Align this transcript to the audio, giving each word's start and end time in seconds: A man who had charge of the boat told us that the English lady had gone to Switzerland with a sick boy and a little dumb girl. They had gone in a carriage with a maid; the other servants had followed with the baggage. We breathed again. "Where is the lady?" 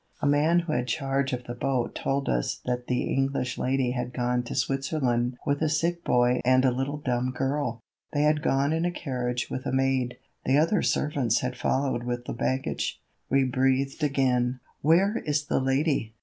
A 0.19 0.25
man 0.25 0.61
who 0.61 0.73
had 0.73 0.87
charge 0.87 1.31
of 1.31 1.43
the 1.43 1.53
boat 1.53 1.93
told 1.93 2.27
us 2.27 2.59
that 2.65 2.87
the 2.87 3.03
English 3.03 3.59
lady 3.59 3.91
had 3.91 4.13
gone 4.13 4.41
to 4.45 4.55
Switzerland 4.55 5.37
with 5.45 5.61
a 5.61 5.69
sick 5.69 6.03
boy 6.03 6.41
and 6.43 6.65
a 6.65 6.71
little 6.71 6.97
dumb 6.97 7.29
girl. 7.29 7.83
They 8.11 8.23
had 8.23 8.41
gone 8.41 8.73
in 8.73 8.83
a 8.83 8.89
carriage 8.91 9.51
with 9.51 9.67
a 9.67 9.71
maid; 9.71 10.17
the 10.43 10.57
other 10.57 10.81
servants 10.81 11.41
had 11.41 11.55
followed 11.55 12.01
with 12.01 12.25
the 12.25 12.33
baggage. 12.33 12.99
We 13.29 13.43
breathed 13.43 14.03
again. 14.03 14.59
"Where 14.81 15.19
is 15.19 15.45
the 15.45 15.59
lady?" 15.59 16.15